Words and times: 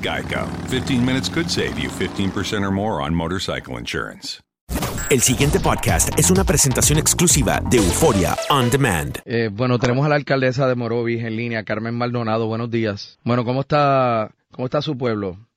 Geico. 0.00 0.46
15 0.70 1.04
minutes 1.04 1.28
could 1.28 1.48
save 1.48 1.78
you 1.78 1.90
15% 1.90 2.64
or 2.64 2.70
more 2.70 3.02
on 3.02 3.14
motorcycle 3.14 3.78
insurance. 3.78 4.40
El 5.10 5.22
siguiente 5.22 5.58
podcast 5.58 6.10
es 6.18 6.30
una 6.30 6.44
presentación 6.44 6.98
exclusiva 6.98 7.62
de 7.70 7.78
Euforia 7.78 8.36
On 8.50 8.68
Demand. 8.68 9.18
Eh, 9.24 9.48
bueno, 9.50 9.78
tenemos 9.78 10.04
a 10.04 10.10
la 10.10 10.16
alcaldesa 10.16 10.68
de 10.68 10.74
Morovis 10.74 11.24
en 11.24 11.34
línea, 11.34 11.64
Carmen 11.64 11.94
Maldonado. 11.94 12.46
Buenos 12.46 12.70
días. 12.70 13.18
Bueno, 13.24 13.42
¿cómo 13.42 13.62
está, 13.62 14.32
cómo 14.52 14.66
está 14.66 14.82
su 14.82 14.98
pueblo? 14.98 15.47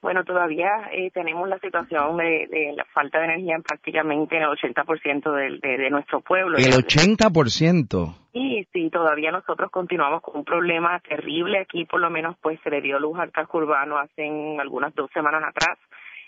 Bueno, 0.00 0.22
todavía 0.24 0.68
eh, 0.92 1.10
tenemos 1.12 1.48
la 1.48 1.58
situación 1.58 2.16
de, 2.18 2.46
de 2.50 2.72
la 2.76 2.84
falta 2.94 3.18
de 3.18 3.24
energía 3.24 3.56
en 3.56 3.62
prácticamente 3.64 4.36
el 4.36 4.44
80% 4.44 5.32
del- 5.34 5.58
de, 5.60 5.76
de 5.76 5.90
nuestro 5.90 6.20
pueblo. 6.20 6.56
El 6.56 6.72
80%. 6.72 8.14
Y 8.32 8.64
sí, 8.72 8.90
todavía 8.90 9.32
nosotros 9.32 9.70
continuamos 9.70 10.22
con 10.22 10.36
un 10.36 10.44
problema 10.44 11.00
terrible 11.00 11.58
aquí, 11.58 11.84
por 11.84 12.00
lo 12.00 12.10
menos 12.10 12.36
pues 12.40 12.60
se 12.62 12.70
le 12.70 12.80
dio 12.80 12.98
luz 13.00 13.18
al 13.18 13.32
casco 13.32 13.58
urbano 13.58 13.98
hace 13.98 14.28
algunas 14.60 14.94
dos 14.94 15.10
semanas 15.12 15.42
atrás, 15.44 15.78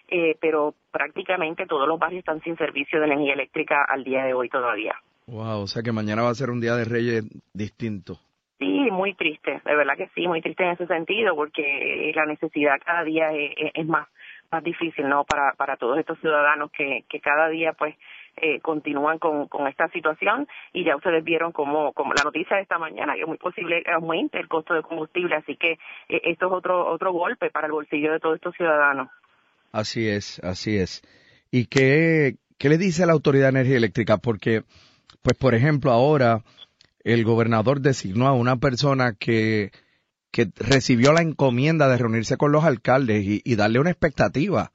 eh, 0.08 0.36
pero 0.40 0.74
prácticamente 0.90 1.66
todos 1.66 1.86
los 1.86 1.98
barrios 1.98 2.20
están 2.20 2.40
sin 2.42 2.56
servicio 2.56 2.98
de 2.98 3.06
energía 3.06 3.34
eléctrica 3.34 3.84
al 3.88 4.02
día 4.02 4.24
de 4.24 4.34
hoy 4.34 4.48
todavía. 4.48 4.96
Wow, 5.26 5.60
o 5.62 5.66
sea 5.68 5.82
que 5.84 5.92
mañana 5.92 6.22
va 6.22 6.30
a 6.30 6.34
ser 6.34 6.50
un 6.50 6.60
día 6.60 6.74
de 6.74 6.84
Reyes 6.84 7.24
distinto. 7.54 8.18
Sí, 8.60 8.88
muy 8.92 9.14
triste, 9.14 9.60
de 9.64 9.74
verdad 9.74 9.96
que 9.96 10.08
sí, 10.14 10.28
muy 10.28 10.40
triste 10.42 10.62
en 10.62 10.70
ese 10.72 10.86
sentido, 10.86 11.34
porque 11.34 12.12
la 12.14 12.26
necesidad 12.26 12.74
cada 12.84 13.02
día 13.02 13.32
es, 13.32 13.50
es- 13.56 13.72
es 13.74 13.86
más 13.86 14.06
más 14.52 14.62
difícil, 14.64 15.08
¿no? 15.08 15.24
Para 15.24 15.54
para 15.54 15.76
todos 15.76 15.98
estos 15.98 16.18
ciudadanos 16.20 16.70
que 16.72 17.04
que 17.08 17.20
cada 17.20 17.48
día 17.48 17.72
pues 17.72 17.96
eh, 18.36 18.60
continúan 18.60 19.18
con, 19.18 19.48
con 19.48 19.66
esta 19.66 19.88
situación 19.88 20.46
y 20.72 20.84
ya 20.84 20.94
ustedes 20.96 21.24
vieron 21.24 21.52
como 21.52 21.92
como 21.94 22.12
la 22.14 22.22
noticia 22.24 22.56
de 22.56 22.62
esta 22.62 22.78
mañana 22.78 23.14
que 23.14 23.22
es 23.22 23.26
muy 23.28 23.38
posible 23.38 23.82
aumente 23.92 24.38
el 24.38 24.46
costo 24.48 24.74
de 24.74 24.82
combustible, 24.82 25.36
así 25.36 25.56
que 25.56 25.72
eh, 26.08 26.20
esto 26.24 26.46
es 26.46 26.52
otro 26.52 26.86
otro 26.86 27.12
golpe 27.12 27.50
para 27.50 27.66
el 27.66 27.72
bolsillo 27.72 28.12
de 28.12 28.20
todos 28.20 28.36
estos 28.36 28.54
ciudadanos. 28.56 29.08
Así 29.72 30.08
es, 30.08 30.38
así 30.44 30.76
es. 30.76 31.00
¿Y 31.52 31.66
qué, 31.66 32.34
qué 32.58 32.68
le 32.68 32.76
dice 32.76 33.06
la 33.06 33.12
Autoridad 33.12 33.44
de 33.52 33.60
Energía 33.60 33.76
Eléctrica? 33.76 34.16
Porque, 34.18 34.62
pues, 35.22 35.38
por 35.38 35.54
ejemplo, 35.54 35.92
ahora 35.92 36.40
el 37.04 37.24
gobernador 37.24 37.80
designó 37.80 38.28
a 38.28 38.32
una 38.32 38.56
persona 38.56 39.14
que, 39.14 39.72
que 40.30 40.50
recibió 40.56 41.12
la 41.12 41.22
encomienda 41.22 41.88
de 41.88 41.98
reunirse 41.98 42.36
con 42.36 42.52
los 42.52 42.64
alcaldes 42.64 43.24
y, 43.24 43.42
y 43.44 43.56
darle 43.56 43.80
una 43.80 43.90
expectativa. 43.90 44.72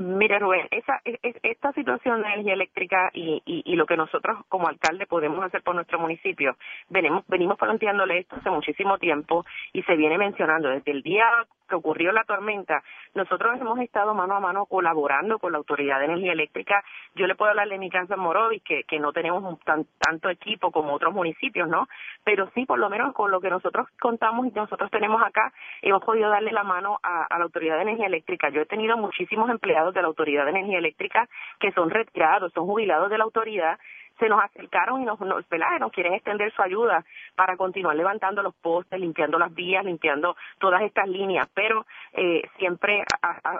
Mire, 0.00 0.38
Rubén, 0.38 0.66
esa, 0.70 0.98
es- 1.04 1.18
es- 1.22 1.36
esta 1.42 1.72
situación 1.74 2.22
de 2.22 2.28
energía 2.28 2.54
eléctrica 2.54 3.10
y, 3.12 3.42
y, 3.44 3.76
lo 3.76 3.84
que 3.84 3.98
nosotros 3.98 4.38
como 4.48 4.66
alcalde 4.66 5.06
podemos 5.06 5.44
hacer 5.44 5.62
por 5.62 5.74
nuestro 5.74 5.98
municipio, 5.98 6.56
venimos, 6.88 7.22
venimos 7.28 7.58
planteándole 7.58 8.18
esto 8.20 8.36
hace 8.36 8.48
muchísimo 8.48 8.96
tiempo 8.96 9.44
y 9.74 9.82
se 9.82 9.96
viene 9.96 10.16
mencionando 10.16 10.70
desde 10.70 10.90
el 10.92 11.02
día 11.02 11.26
que 11.68 11.76
ocurrió 11.76 12.10
la 12.12 12.24
tormenta, 12.24 12.82
nosotros 13.14 13.60
hemos 13.60 13.78
estado 13.78 14.12
mano 14.12 14.34
a 14.34 14.40
mano 14.40 14.66
colaborando 14.66 15.38
con 15.38 15.52
la 15.52 15.58
Autoridad 15.58 16.00
de 16.00 16.06
Energía 16.06 16.32
Eléctrica. 16.32 16.82
Yo 17.14 17.28
le 17.28 17.36
puedo 17.36 17.50
hablar 17.50 17.68
de 17.68 17.78
mi 17.78 17.88
casa 17.90 18.14
en 18.14 18.20
Morovis, 18.20 18.60
que, 18.64 18.98
no 18.98 19.12
tenemos 19.12 19.44
un 19.44 19.56
tan- 19.58 19.86
tanto 20.00 20.28
equipo 20.30 20.72
como 20.72 20.92
otros 20.94 21.14
municipios, 21.14 21.68
¿no? 21.68 21.86
Pero 22.24 22.50
sí, 22.54 22.66
por 22.66 22.78
lo 22.80 22.90
menos 22.90 23.14
con 23.14 23.30
lo 23.30 23.40
que 23.40 23.50
nosotros 23.50 23.86
contamos 24.00 24.46
y 24.46 24.50
que 24.50 24.58
nosotros 24.60 24.90
tenemos 24.90 25.22
acá, 25.22 25.52
hemos 25.82 26.02
podido 26.04 26.28
darle 26.28 26.50
la 26.50 26.64
mano 26.64 26.98
a 27.04 27.26
la 27.38 27.44
Autoridad 27.44 27.76
de 27.76 27.82
Energía 27.82 28.06
Eléctrica. 28.06 28.48
Yo 28.48 28.62
he 28.62 28.66
tenido 28.66 28.96
muchísimos 28.96 29.48
empleados 29.48 29.89
de 29.94 30.02
la 30.02 30.08
Autoridad 30.08 30.44
de 30.44 30.50
Energía 30.50 30.78
Eléctrica 30.78 31.28
que 31.58 31.72
son 31.72 31.90
retirados, 31.90 32.52
son 32.52 32.66
jubilados 32.66 33.10
de 33.10 33.18
la 33.18 33.24
autoridad, 33.24 33.78
se 34.20 34.28
nos 34.28 34.40
acercaron 34.44 35.00
y 35.02 35.06
nos, 35.06 35.18
nos, 35.20 35.44
nos 35.80 35.92
quieren 35.92 36.12
extender 36.12 36.52
su 36.52 36.62
ayuda 36.62 37.04
para 37.34 37.56
continuar 37.56 37.96
levantando 37.96 38.42
los 38.42 38.54
postes, 38.54 39.00
limpiando 39.00 39.38
las 39.38 39.52
vías, 39.52 39.84
limpiando 39.84 40.36
todas 40.58 40.82
estas 40.82 41.08
líneas, 41.08 41.48
pero 41.54 41.86
eh, 42.12 42.42
siempre 42.58 43.02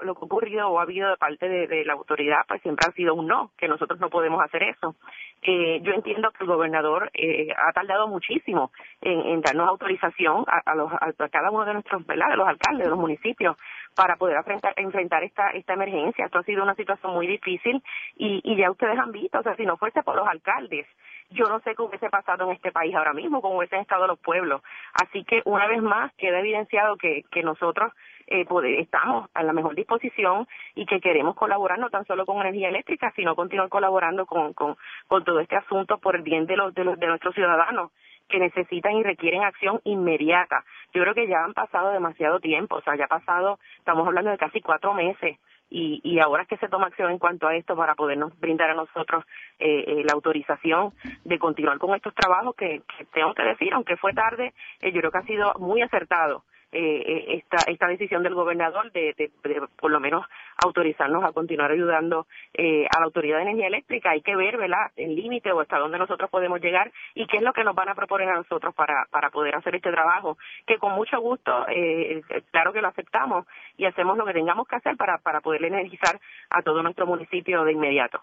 lo 0.03 0.15
que 0.15 0.21
ha 0.21 0.25
ocurrido 0.25 0.69
o 0.69 0.79
ha 0.79 0.83
habido 0.83 1.09
de 1.09 1.17
parte 1.17 1.49
de, 1.49 1.85
la 1.85 1.95
autoridad, 1.95 2.43
pues 2.47 2.61
siempre 2.61 2.87
ha 2.87 2.93
sido 2.93 3.15
un 3.15 3.27
no, 3.27 3.51
que 3.57 3.69
nosotros 3.69 3.99
no 4.01 4.11
podemos 4.11 4.43
hacer 4.43 4.63
eso. 4.65 4.95
Eh, 5.43 5.81
yo 5.83 5.93
entiendo 5.93 6.31
que 6.33 6.45
el 6.45 6.51
gobernador 6.51 7.11
eh, 7.15 7.49
ha 7.57 7.73
tardado 7.73 8.07
muchísimo 8.07 8.71
en, 9.01 9.21
en 9.21 9.41
darnos 9.41 9.67
autorización 9.67 10.45
a, 10.47 10.61
a 10.71 10.75
los, 10.75 10.93
a 10.93 11.29
cada 11.31 11.51
uno 11.51 11.65
de 11.65 11.73
nuestros, 11.73 12.07
¿verdad? 12.07 12.29
de 12.29 12.37
los 12.37 12.47
alcaldes, 12.47 12.85
de 12.85 12.91
los 12.91 12.99
municipios, 12.99 13.57
para 13.95 14.17
poder 14.17 14.37
afrontar- 14.37 14.75
enfrentar 14.77 15.25
esta, 15.25 15.51
esta 15.51 15.75
emergencia. 15.75 16.25
Esto 16.25 16.39
ha 16.39 16.43
sido 16.45 16.63
una 16.63 16.75
situación 16.75 17.13
muy 17.15 17.27
difícil 17.27 17.83
y, 18.17 18.41
y 18.45 18.57
ya 18.57 18.71
ustedes 18.71 18.99
han 18.99 19.13
visto, 19.13 19.39
o 19.39 19.43
sea, 19.43 19.57
si 19.57 19.67
no 19.67 19.77
fuese 19.77 20.03
por 20.03 20.17
los 20.17 20.27
alcaldes, 20.27 20.87
yo 21.31 21.47
no 21.47 21.61
sé 21.61 21.75
qué 21.75 21.83
hubiese 21.83 22.11
pasado 22.11 22.45
en 22.47 22.57
este 22.57 22.73
país 22.73 22.95
ahora 22.95 23.13
mismo, 23.13 23.41
cómo 23.41 23.59
hubiesen 23.59 23.81
estado 23.81 24.07
los 24.07 24.19
pueblos. 24.19 24.63
Así 24.95 25.25
que 25.25 25.43
una 25.45 25.67
vez 25.69 25.81
más 25.81 26.13
queda 26.15 26.41
evidenciado 26.41 26.97
que, 26.97 27.25
nosotros 27.45 27.93
eh, 28.27 28.45
estamos 28.79 29.31
a 29.35 29.43
la 29.43 29.53
mejor 29.53 29.75
disposición 29.75 30.47
y 30.75 30.87
que 30.87 31.01
queremos 31.01 31.37
colaborar 31.37 31.79
no 31.79 31.89
tan 31.89 32.05
solo 32.05 32.27
con 32.27 32.41
energía 32.41 32.69
eléctrica, 32.69 33.13
sino 33.15 33.35
continuar 33.37 33.69
colaborando 33.69 34.27
con, 34.27 34.53
con, 34.55 34.77
con 35.07 35.25
todo 35.25 35.41
este 35.41 35.57
asunto 35.57 35.99
por 35.99 36.17
el 36.17 36.23
bien 36.23 36.47
de 36.47 36.57
los, 36.57 36.75
de 36.75 36.85
los 36.85 36.99
de 36.99 37.07
nuestros 37.07 37.35
ciudadanos 37.35 37.93
que 38.31 38.39
necesitan 38.39 38.93
y 38.97 39.03
requieren 39.03 39.43
acción 39.43 39.81
inmediata. 39.85 40.65
Yo 40.95 41.03
creo 41.03 41.15
que 41.15 41.29
ya 41.29 41.45
han 41.45 41.55
pasado 41.55 41.91
demasiado 41.91 42.41
tiempo, 42.41 42.77
o 42.77 42.83
sea, 42.83 42.97
ya 42.97 43.05
ha 43.05 43.09
pasado, 43.09 43.59
estamos 43.79 44.07
hablando 44.07 44.31
de 44.31 44.39
casi 44.39 44.61
cuatro 44.61 44.95
meses 44.95 45.39
y, 45.71 46.01
y 46.03 46.19
ahora 46.19 46.43
es 46.43 46.49
que 46.49 46.57
se 46.57 46.69
toma 46.69 46.89
acción 46.89 47.13
en 47.13 47.19
cuanto 47.19 47.47
a 47.47 47.55
esto 47.55 47.77
para 47.77 47.95
podernos 47.95 48.39
brindar 48.41 48.71
a 48.71 48.75
nosotros 48.75 49.25
eh, 49.59 49.85
eh, 49.87 50.03
la 50.05 50.15
autorización 50.15 50.93
de 51.25 51.39
continuar 51.39 51.79
con 51.79 51.95
estos 51.95 52.13
trabajos 52.15 52.57
que, 52.57 52.83
que 52.99 53.05
tengo 53.07 53.33
que 53.35 53.45
decir, 53.45 53.73
aunque 53.73 53.97
fue 53.97 54.13
tarde, 54.13 54.53
eh, 54.81 54.93
yo 54.93 55.01
creo 55.01 55.13
que 55.13 55.19
ha 55.19 55.23
sido 55.23 55.55
muy 55.59 55.81
acertado 55.83 56.45
eh, 56.73 57.25
esta, 57.39 57.59
esta 57.71 57.89
decisión 57.89 58.23
del 58.23 58.35
gobernador 58.35 58.93
de, 58.93 59.15
de, 59.17 59.31
por 59.79 59.91
lo 59.91 60.01
menos 60.01 60.25
autorizarnos 60.65 61.25
a 61.25 61.33
continuar 61.33 61.71
ayudando 61.73 62.27
eh, 62.55 62.87
a 62.95 63.01
la 63.01 63.07
Autoridad 63.07 63.37
de 63.37 63.43
Energía 63.43 63.67
Eléctrica. 63.67 64.11
Hay 64.11 64.23
que 64.23 64.37
ver, 64.37 64.57
¿verdad?, 64.57 64.91
el 64.97 65.15
límite 65.15 65.51
o 65.53 65.61
hasta 65.61 65.79
dónde 65.79 65.99
nosotros 65.99 66.31
podemos 66.31 66.61
llegar 66.61 66.93
y 67.15 67.27
qué 67.27 67.39
es 67.39 67.43
lo 67.43 67.53
que 67.53 67.65
nos 67.65 67.75
van 67.75 67.89
a 67.89 67.95
proponer 67.95 68.29
a 68.29 68.37
nosotros 68.37 68.75
para, 68.75 69.07
para 69.11 69.31
poder 69.31 69.55
hacer 69.57 69.75
este 69.75 69.91
trabajo, 69.91 70.39
que 70.67 70.79
con 70.79 70.93
mucho 70.93 71.21
gusto, 71.21 71.67
eh, 71.69 72.23
claro 72.51 72.73
que 72.73 72.81
lo 72.81 72.89
aceptamos 72.89 73.47
y 73.77 73.87
hacemos 73.87 74.17
lo 74.17 74.25
que 74.25 74.33
tengamos 74.33 74.69
que 74.69 74.77
hacer 74.77 74.97
para, 74.97 75.19
para 75.19 75.41
poder 75.41 75.65
energizar 75.65 76.21
a 76.51 76.63
todo 76.63 76.83
nuestro 76.83 77.07
municipio 77.07 77.65
de 77.65 77.73
inmediato. 77.73 78.21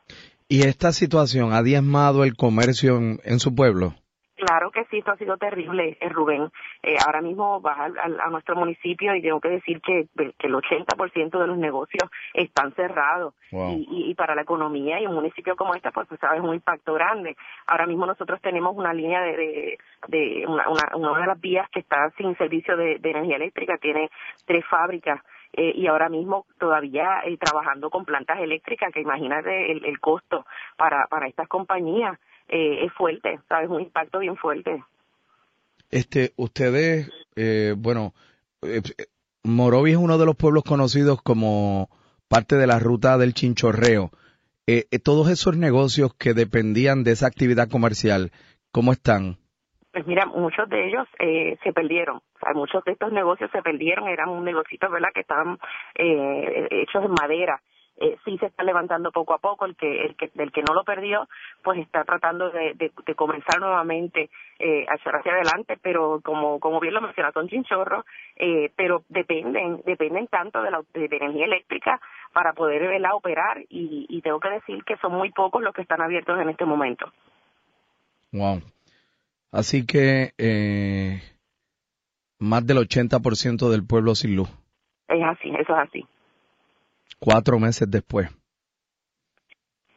¿Y 0.47 0.65
esta 0.65 0.91
situación 0.91 1.53
ha 1.53 1.61
diezmado 1.61 2.23
el 2.23 2.35
comercio 2.35 2.97
en, 2.97 3.19
en 3.23 3.39
su 3.39 3.53
pueblo? 3.53 3.93
Claro 4.37 4.69
que 4.69 4.85
sí, 4.85 4.99
esto 4.99 5.11
ha 5.11 5.17
sido 5.17 5.35
terrible, 5.37 5.97
eh, 5.99 6.09
Rubén. 6.09 6.51
Eh, 6.83 6.95
ahora 7.03 7.21
mismo 7.21 7.59
vas 7.59 7.79
a, 7.79 7.85
a, 7.85 8.25
a, 8.27 8.29
nuestro 8.29 8.55
municipio 8.55 9.15
y 9.15 9.21
tengo 9.23 9.41
que 9.41 9.49
decir 9.49 9.81
que, 9.81 10.07
que 10.15 10.47
el 10.47 10.53
80% 10.53 11.39
de 11.39 11.47
los 11.47 11.57
negocios 11.57 12.07
están 12.35 12.71
cerrados. 12.75 13.33
Wow. 13.51 13.71
Y, 13.71 14.11
y, 14.11 14.13
para 14.13 14.35
la 14.35 14.43
economía 14.43 15.01
y 15.01 15.07
un 15.07 15.15
municipio 15.15 15.55
como 15.55 15.73
este, 15.73 15.91
pues, 15.91 16.07
pues 16.07 16.19
sabes, 16.19 16.41
un 16.41 16.53
impacto 16.53 16.93
grande. 16.93 17.35
Ahora 17.65 17.87
mismo 17.87 18.05
nosotros 18.05 18.39
tenemos 18.39 18.77
una 18.77 18.93
línea 18.93 19.21
de, 19.21 19.37
de, 19.37 19.77
de 20.07 20.45
una, 20.47 20.69
una, 20.69 20.95
una, 20.95 21.19
de 21.21 21.27
las 21.27 21.41
vías 21.41 21.67
que 21.71 21.79
está 21.79 22.11
sin 22.11 22.37
servicio 22.37 22.77
de, 22.77 22.99
de 22.99 23.09
energía 23.09 23.37
eléctrica, 23.37 23.79
tiene 23.79 24.11
tres 24.45 24.63
fábricas. 24.67 25.19
Eh, 25.53 25.73
y 25.75 25.87
ahora 25.87 26.09
mismo 26.09 26.45
todavía 26.59 27.21
eh, 27.25 27.37
trabajando 27.37 27.89
con 27.89 28.05
plantas 28.05 28.39
eléctricas, 28.39 28.93
que 28.93 29.01
imagínate 29.01 29.71
el, 29.71 29.83
el 29.85 29.99
costo 29.99 30.45
para, 30.75 31.07
para 31.07 31.27
estas 31.27 31.47
compañías 31.47 32.19
eh, 32.47 32.85
es 32.85 32.93
fuerte, 32.93 33.39
¿sabes? 33.47 33.69
Un 33.69 33.81
impacto 33.81 34.19
bien 34.19 34.35
fuerte. 34.37 34.83
Este, 35.89 36.33
ustedes, 36.35 37.09
eh, 37.35 37.73
bueno, 37.77 38.13
eh, 38.61 38.81
Morovi 39.43 39.91
es 39.91 39.97
uno 39.97 40.17
de 40.17 40.25
los 40.25 40.35
pueblos 40.35 40.63
conocidos 40.63 41.21
como 41.21 41.89
parte 42.27 42.55
de 42.55 42.67
la 42.67 42.79
ruta 42.79 43.17
del 43.17 43.33
chinchorreo. 43.33 44.11
Eh, 44.67 44.85
eh, 44.91 44.99
todos 44.99 45.29
esos 45.29 45.55
negocios 45.55 46.13
que 46.13 46.33
dependían 46.33 47.03
de 47.03 47.11
esa 47.11 47.27
actividad 47.27 47.69
comercial, 47.69 48.31
¿cómo 48.71 48.91
están? 48.91 49.37
Pues 49.93 50.05
mira, 50.05 50.25
muchos 50.25 50.67
de 50.69 50.89
ellos 50.89 51.07
eh, 51.19 51.57
se 51.63 51.71
perdieron. 51.71 52.17
O 52.17 52.39
sea, 52.39 52.53
muchos 52.53 52.83
de 52.83 52.91
estos 52.91 53.13
negocios 53.13 53.49
se 53.51 53.61
perdieron. 53.61 54.09
Eran 54.09 54.29
un 54.29 54.43
negocios, 54.43 54.91
¿verdad?, 54.91 55.09
que 55.13 55.21
estaban 55.21 55.57
eh, 55.95 56.67
hechos 56.69 57.03
en 57.05 57.11
madera 57.11 57.61
eh, 57.99 58.17
sí 58.23 58.37
se 58.37 58.45
está 58.45 58.63
levantando 58.63 59.11
poco 59.11 59.33
a 59.33 59.39
poco, 59.39 59.65
el 59.65 59.75
que, 59.75 60.05
el 60.05 60.15
que, 60.15 60.29
el 60.35 60.51
que 60.51 60.61
no 60.61 60.75
lo 60.75 60.83
perdió, 60.83 61.27
pues 61.63 61.79
está 61.79 62.03
tratando 62.03 62.51
de, 62.51 62.73
de, 62.75 62.91
de 63.05 63.15
comenzar 63.15 63.59
nuevamente 63.59 64.29
eh, 64.59 64.85
a 64.87 64.95
echar 64.95 65.15
hacia 65.15 65.33
adelante, 65.33 65.77
pero 65.81 66.21
como, 66.23 66.59
como 66.59 66.79
bien 66.79 66.93
lo 66.93 67.01
menciona 67.01 67.31
son 67.31 67.49
chinchorros, 67.49 68.05
eh, 68.35 68.71
pero 68.75 69.03
dependen, 69.09 69.81
dependen 69.85 70.27
tanto 70.27 70.61
de 70.61 70.71
la 70.71 70.81
de, 70.93 71.07
de 71.07 71.17
energía 71.17 71.45
eléctrica 71.45 71.99
para 72.33 72.53
poder 72.53 72.87
verla 72.87 73.15
operar 73.15 73.61
y, 73.69 74.05
y 74.09 74.21
tengo 74.21 74.39
que 74.39 74.49
decir 74.49 74.83
que 74.83 74.97
son 74.97 75.13
muy 75.13 75.31
pocos 75.31 75.61
los 75.63 75.73
que 75.73 75.81
están 75.81 76.01
abiertos 76.01 76.39
en 76.39 76.49
este 76.49 76.65
momento. 76.65 77.11
Wow. 78.31 78.61
Así 79.51 79.87
que 79.87 80.33
eh, 80.37 81.19
más 82.37 82.67
del 82.67 82.77
80% 82.77 83.71
del 83.71 83.87
pueblo 83.87 84.13
sin 84.13 84.35
luz. 84.35 84.49
Es 85.07 85.23
así, 85.23 85.49
eso 85.49 85.73
es 85.73 85.79
así 85.79 86.07
cuatro 87.19 87.59
meses 87.59 87.89
después. 87.89 88.29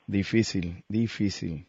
Difícil, 0.06 0.84
difícil. 0.88 1.66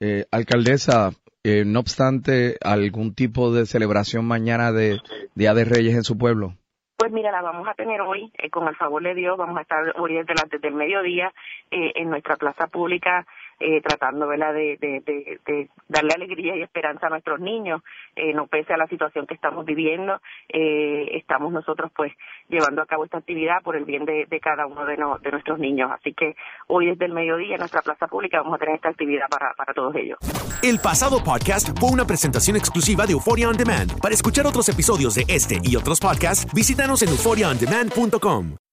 Eh, 0.00 0.26
alcaldesa, 0.30 1.10
eh, 1.44 1.64
no 1.64 1.80
obstante, 1.80 2.56
¿algún 2.62 3.14
tipo 3.14 3.52
de 3.52 3.66
celebración 3.66 4.26
mañana 4.26 4.72
de 4.72 4.98
Día 5.34 5.54
de 5.54 5.64
Reyes 5.64 5.94
en 5.94 6.02
su 6.02 6.18
pueblo? 6.18 6.54
Pues 6.96 7.12
mira, 7.12 7.32
la 7.32 7.42
vamos 7.42 7.68
a 7.68 7.74
tener 7.74 8.00
hoy, 8.00 8.32
eh, 8.38 8.50
con 8.50 8.66
el 8.68 8.76
favor 8.76 9.02
de 9.02 9.14
Dios, 9.14 9.36
vamos 9.36 9.58
a 9.58 9.62
estar 9.62 10.00
hoy 10.00 10.14
desde, 10.14 10.34
la, 10.34 10.70
mediodía 10.70 11.32
eh, 11.70 11.92
en 11.96 12.08
nuestra 12.08 12.36
plaza 12.36 12.68
pública 12.68 13.26
eh, 13.64 13.80
tratando. 13.80 14.28
De, 14.28 15.68
darle 15.88 16.12
alegría 16.14 16.56
y 16.56 16.62
esperanza 16.62 17.06
a 17.06 17.10
nuestros 17.10 17.40
niños, 17.40 17.82
eh, 18.14 18.32
no 18.34 18.46
pese 18.46 18.74
a 18.74 18.76
la 18.76 18.86
situación 18.88 19.26
que 19.26 19.34
estamos 19.34 19.64
viviendo, 19.64 20.20
eh, 20.48 21.08
estamos 21.12 21.52
nosotros 21.52 21.90
pues 21.96 22.12
llevando 22.48 22.82
a 22.82 22.86
cabo 22.86 23.04
esta 23.04 23.18
actividad 23.18 23.62
por 23.62 23.76
el 23.76 23.84
bien 23.84 24.04
de, 24.04 24.26
cada 24.42 24.66
uno 24.66 24.84
de, 24.84 24.96
no, 24.96 25.18
de 25.18 25.30
nuestros 25.30 25.58
niños. 25.58 25.90
Así 25.92 26.12
que 26.12 26.36
hoy 26.66 26.86
desde 26.86 27.06
el 27.06 27.12
mediodía 27.12 27.54
en 27.54 27.60
nuestra 27.60 27.80
plaza 27.80 28.06
pública 28.06 28.42
vamos 28.42 28.56
a 28.56 28.58
tener 28.58 28.74
esta 28.74 28.90
actividad 28.90 29.28
para, 29.30 29.54
para 29.54 29.72
todos 29.72 29.94
ellos. 29.96 30.18
El 30.62 30.78
pasado 30.78 31.22
podcast 31.24 31.78
fue 31.78 31.90
una 31.90 32.04
presentación 32.04 32.56
exclusiva 32.56 33.06
de 33.06 33.12
Euphoria 33.12 33.48
On 33.48 33.56
Demand. 33.56 33.98
Para 34.00 34.14
escuchar 34.14 34.46
otros 34.46 34.68
episodios 34.68 35.14
de 35.14 35.24
este 35.28 35.58
y 35.62 35.76
otros 35.76 36.00
podcasts, 36.00 36.52
visítanos 36.52 37.02
en 37.02 37.08
euphoriaondemand.com. 37.10 38.63